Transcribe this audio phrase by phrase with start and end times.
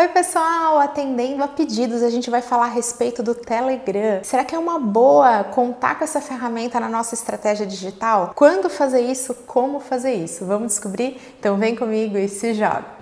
[0.00, 0.78] Oi, pessoal!
[0.78, 4.24] Atendendo a pedidos, a gente vai falar a respeito do Telegram.
[4.24, 8.32] Será que é uma boa contar com essa ferramenta na nossa estratégia digital?
[8.34, 9.34] Quando fazer isso?
[9.46, 10.46] Como fazer isso?
[10.46, 11.20] Vamos descobrir?
[11.38, 12.99] Então vem comigo e se joga!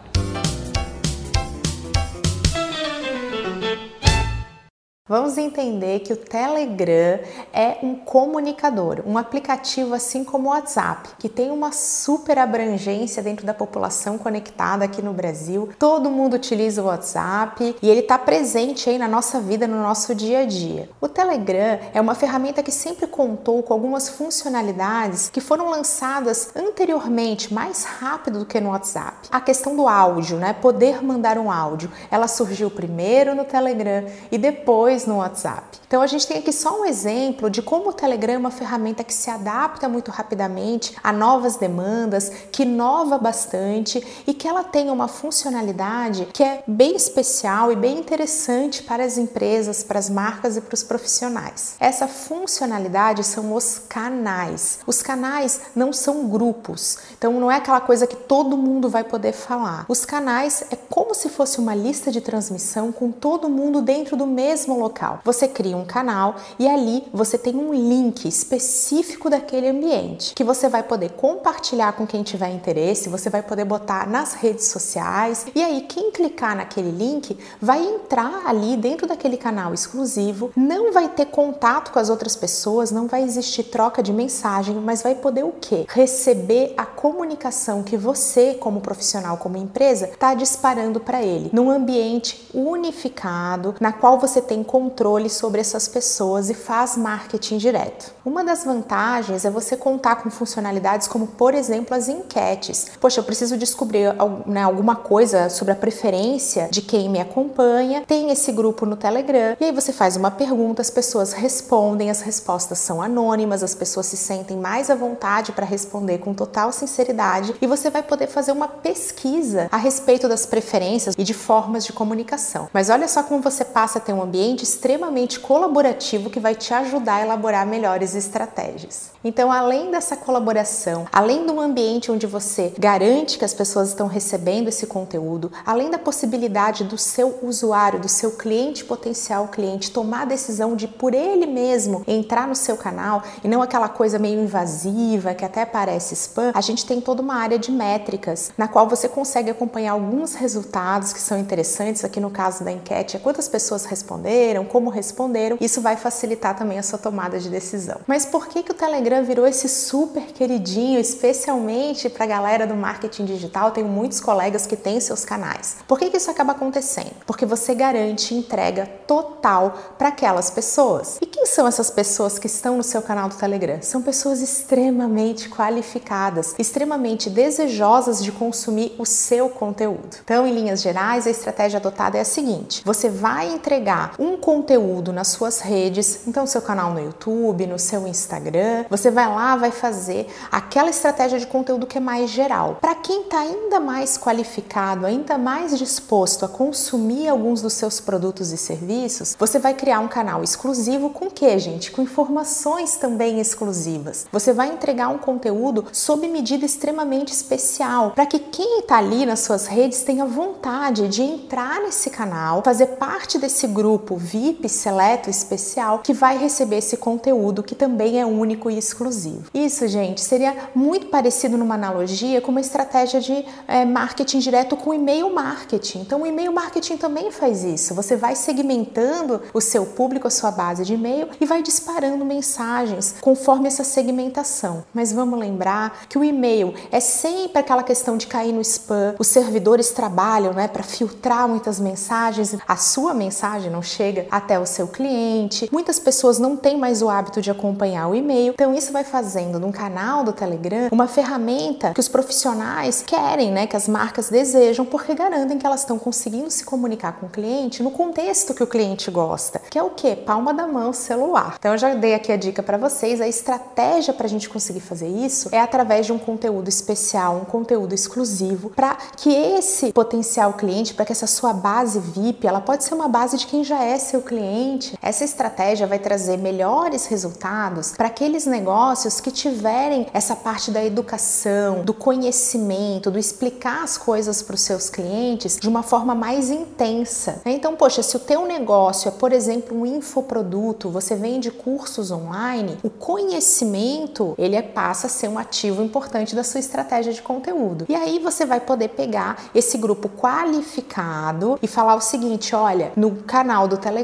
[5.08, 7.18] Vamos entender que o Telegram
[7.50, 13.46] é um comunicador, um aplicativo assim como o WhatsApp, que tem uma super abrangência dentro
[13.46, 15.70] da população conectada aqui no Brasil.
[15.78, 20.14] Todo mundo utiliza o WhatsApp e ele está presente aí na nossa vida, no nosso
[20.14, 20.90] dia a dia.
[21.00, 27.54] O Telegram é uma ferramenta que sempre contou com algumas funcionalidades que foram lançadas anteriormente,
[27.54, 29.28] mais rápido do que no WhatsApp.
[29.30, 30.52] A questão do áudio, né?
[30.52, 35.78] Poder mandar um áudio, ela surgiu primeiro no Telegram e depois no WhatsApp.
[35.86, 39.02] Então a gente tem aqui só um exemplo de como o Telegram é uma ferramenta
[39.02, 44.90] que se adapta muito rapidamente a novas demandas, que inova bastante e que ela tem
[44.90, 50.56] uma funcionalidade que é bem especial e bem interessante para as empresas, para as marcas
[50.56, 51.76] e para os profissionais.
[51.80, 54.80] Essa funcionalidade são os canais.
[54.86, 59.32] Os canais não são grupos, então não é aquela coisa que todo mundo vai poder
[59.32, 59.86] falar.
[59.88, 64.26] Os canais é como se fosse uma lista de transmissão com todo mundo dentro do
[64.26, 65.20] mesmo local local.
[65.24, 70.68] Você cria um canal e ali você tem um link específico daquele ambiente que você
[70.68, 75.62] vai poder compartilhar com quem tiver interesse, você vai poder botar nas redes sociais e
[75.62, 81.26] aí quem clicar naquele link vai entrar ali dentro daquele canal exclusivo, não vai ter
[81.26, 85.52] contato com as outras pessoas, não vai existir troca de mensagem, mas vai poder o
[85.60, 85.84] quê?
[85.88, 92.48] Receber a comunicação que você, como profissional, como empresa, está disparando para ele, num ambiente
[92.54, 98.12] unificado, na qual você tem controle sobre essas pessoas e faz marketing direto.
[98.24, 102.92] Uma das vantagens é você contar com funcionalidades como, por exemplo, as enquetes.
[103.00, 104.14] Poxa, eu preciso descobrir
[104.46, 108.04] né, alguma coisa sobre a preferência de quem me acompanha.
[108.06, 112.20] Tem esse grupo no Telegram e aí você faz uma pergunta, as pessoas respondem, as
[112.20, 117.52] respostas são anônimas, as pessoas se sentem mais à vontade para responder com total sinceridade
[117.60, 121.92] e você vai poder fazer uma pesquisa a respeito das preferências e de formas de
[121.92, 122.68] comunicação.
[122.72, 126.72] Mas olha só como você passa a ter um ambiente extremamente colaborativo que vai te
[126.74, 129.10] ajudar a elaborar melhores estratégias.
[129.24, 134.06] Então, além dessa colaboração, além de um ambiente onde você garante que as pessoas estão
[134.06, 140.22] recebendo esse conteúdo, além da possibilidade do seu usuário, do seu cliente potencial cliente tomar
[140.22, 144.40] a decisão de por ele mesmo entrar no seu canal e não aquela coisa meio
[144.40, 148.88] invasiva que até parece spam, a gente tem toda uma área de métricas na qual
[148.88, 152.04] você consegue acompanhar alguns resultados que são interessantes.
[152.04, 155.56] Aqui no caso da enquete, é quantas pessoas responderam, como responderam.
[155.60, 158.00] Isso vai facilitar também a sua tomada de decisão.
[158.06, 162.74] Mas por que, que o Telegram virou esse super queridinho, especialmente para a galera do
[162.74, 163.70] marketing digital?
[163.70, 165.76] Tenho muitos colegas que têm seus canais.
[165.86, 167.12] Por que, que isso acaba acontecendo?
[167.26, 171.18] Porque você garante entrega total para aquelas pessoas.
[171.20, 173.80] E quem são essas pessoas que estão no seu canal do Telegram?
[173.82, 180.18] São pessoas extremamente qualificadas, extremamente desejosas de consumir o seu conteúdo.
[180.22, 185.12] Então, em linhas gerais, a estratégia adotada é a seguinte: você vai entregar um conteúdo
[185.12, 189.70] nas suas redes, então seu canal no YouTube, no seu Instagram, você vai lá, vai
[189.70, 192.78] fazer aquela estratégia de conteúdo que é mais geral.
[192.80, 198.50] Para quem está ainda mais qualificado, ainda mais disposto a consumir alguns dos seus produtos
[198.50, 201.90] e serviços, você vai criar um canal exclusivo com que, gente?
[201.90, 204.26] Com informações também exclusivas.
[204.32, 209.40] Você vai entregar um conteúdo sob medida extremamente especial para que quem está ali nas
[209.40, 216.00] suas redes tenha vontade de entrar nesse canal, fazer parte desse grupo VIP, seleto, especial,
[216.00, 219.50] que vai receber esse conteúdo que também é único e exclusivo.
[219.54, 224.92] Isso, gente, seria muito parecido numa analogia com uma estratégia de é, marketing direto com
[224.92, 226.00] e-mail marketing.
[226.00, 227.94] Então, o e-mail marketing também faz isso.
[227.94, 233.14] Você vai segmentando o seu público, a sua base de e-mail e vai disparando mensagens
[233.20, 234.84] conforme essa segmentação.
[234.92, 239.14] Mas vamos lembrar que o e-mail é sempre aquela questão de cair no spam.
[239.18, 242.56] Os servidores trabalham, né, para filtrar muitas mensagens.
[242.66, 245.68] A sua mensagem não chega até o seu cliente.
[245.72, 249.58] Muitas pessoas não têm mais o hábito de acompanhar o e-mail, então isso vai fazendo
[249.58, 254.84] num canal do Telegram uma ferramenta que os profissionais querem, né, que as marcas desejam,
[254.84, 258.66] porque garantem que elas estão conseguindo se comunicar com o cliente no contexto que o
[258.66, 260.16] cliente gosta, que é o que?
[260.16, 261.56] Palma da mão, celular.
[261.58, 264.80] Então eu já dei aqui a dica para vocês, a estratégia para a gente conseguir
[264.80, 270.52] fazer isso é através de um conteúdo especial, um conteúdo exclusivo, para que esse potencial
[270.54, 273.82] cliente, para que essa sua base VIP, ela pode ser uma base de quem já
[273.82, 280.34] é seu cliente, essa estratégia vai trazer melhores resultados para aqueles negócios que tiverem essa
[280.34, 285.82] parte da educação, do conhecimento, do explicar as coisas para os seus clientes de uma
[285.82, 287.42] forma mais intensa.
[287.44, 292.78] Então, poxa, se o teu negócio é, por exemplo, um infoproduto, você vende cursos online,
[292.82, 297.84] o conhecimento ele é, passa a ser um ativo importante da sua estratégia de conteúdo.
[297.88, 303.16] E aí você vai poder pegar esse grupo qualificado e falar o seguinte: olha, no
[303.22, 303.97] canal do Telegram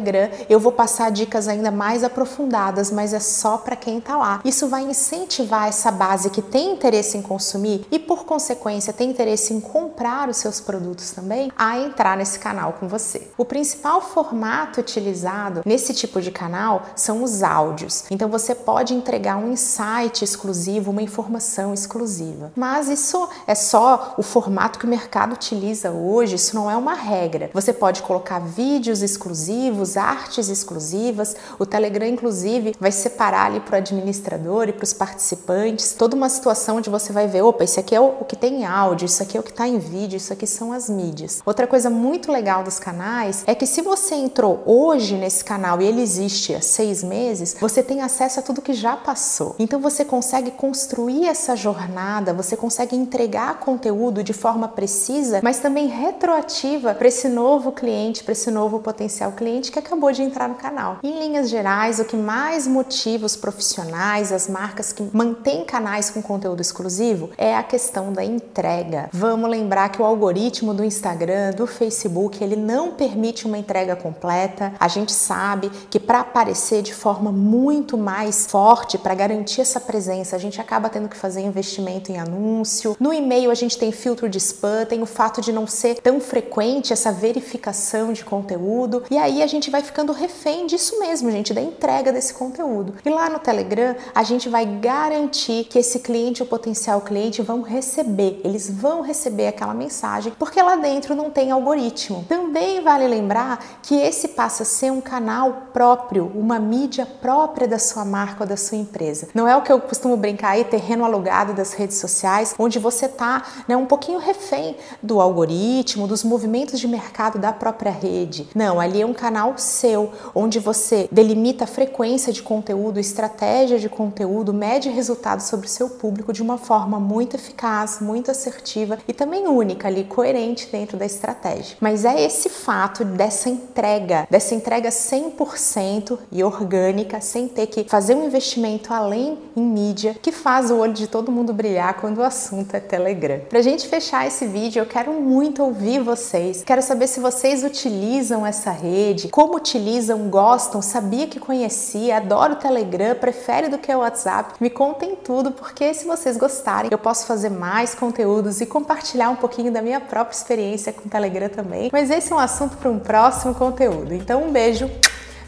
[0.49, 4.41] eu vou passar dicas ainda mais aprofundadas, mas é só para quem está lá.
[4.45, 9.53] Isso vai incentivar essa base que tem interesse em consumir e, por consequência, tem interesse
[9.53, 13.29] em comprar os seus produtos também, a entrar nesse canal com você.
[13.37, 18.05] O principal formato utilizado nesse tipo de canal são os áudios.
[18.11, 22.53] Então você pode entregar um insight exclusivo, uma informação exclusiva.
[22.55, 26.95] Mas isso é só o formato que o mercado utiliza hoje, isso não é uma
[26.95, 27.51] regra.
[27.53, 31.37] Você pode colocar vídeos exclusivos, artes exclusivas.
[31.59, 36.29] O Telegram, inclusive, vai separar ali para o administrador e para os participantes toda uma
[36.29, 39.23] situação onde você vai ver: opa, isso aqui é o que tem em áudio, isso
[39.23, 41.41] aqui é o que está em vídeo, isso aqui são as mídias.
[41.45, 45.87] Outra coisa muito legal dos canais é que se você entrou hoje nesse canal e
[45.87, 49.55] ele existe há seis meses, você tem acesso a tudo que já passou.
[49.59, 55.87] Então você consegue construir essa jornada, você consegue entregar conteúdo de forma precisa, mas também
[55.87, 60.55] retroativa para esse novo cliente, para esse novo potencial cliente que acabou de entrar no
[60.55, 60.99] canal.
[61.03, 66.23] Em linhas gerais, o que mais motiva os profissionais, as marcas que mantêm canais com
[66.23, 69.09] conteúdo exclusivo é a questão da entrega.
[69.13, 74.73] Vamos lembrar que o algoritmo do Instagram, do Facebook, ele não permite uma entrega completa.
[74.79, 80.37] A gente sabe que para aparecer de forma muito mais forte, para garantir essa presença,
[80.37, 82.97] a gente acaba tendo que fazer investimento em anúncio.
[83.01, 86.21] No e-mail a gente tem filtro de spam, tem o fato de não ser tão
[86.21, 89.03] frequente essa verificação de conteúdo.
[89.11, 92.95] E aí a gente vai ficando refém disso mesmo, gente, da entrega desse conteúdo.
[93.05, 97.63] E lá no Telegram a gente vai garantir que esse cliente ou potencial cliente vão
[97.63, 102.25] receber, eles vão receber aquela mensagem, porque lá dentro não tem algoritmo.
[102.29, 107.79] Também vale lembrar que esse passa a ser um canal próprio, uma mídia própria da
[107.79, 109.29] sua marca ou da sua empresa.
[109.35, 113.09] Não é o que eu costumo brincar aí, terreno alugado das redes sociais, onde você
[113.09, 118.49] tá né, um pouquinho refém do algoritmo, dos movimentos de mercado da própria rede.
[118.55, 119.15] Não, ali é um
[119.61, 125.71] seu, onde você delimita a frequência de conteúdo, estratégia de conteúdo, mede resultados sobre o
[125.71, 130.97] seu público de uma forma muito eficaz, muito assertiva e também única ali, coerente dentro
[130.97, 131.77] da estratégia.
[131.81, 138.15] Mas é esse fato dessa entrega, dessa entrega 100% e orgânica, sem ter que fazer
[138.15, 142.23] um investimento além em mídia, que faz o olho de todo mundo brilhar quando o
[142.23, 143.41] assunto é Telegram.
[143.49, 146.63] Pra gente fechar esse vídeo, eu quero muito ouvir vocês.
[146.65, 152.57] Quero saber se vocês utilizam essa rede, como utilizam, gostam, sabia que conhecia, adora o
[152.57, 154.55] Telegram, prefere do que o WhatsApp.
[154.61, 159.35] Me contem tudo, porque se vocês gostarem, eu posso fazer mais conteúdos e compartilhar um
[159.35, 161.91] pouquinho da minha própria experiência com o Telegram também.
[161.93, 164.15] Mas esse é um assunto para um próximo conteúdo.
[164.15, 164.89] Então, um beijo,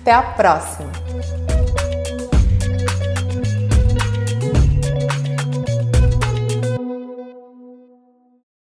[0.00, 1.45] até a próxima!